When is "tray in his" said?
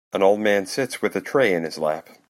1.21-1.77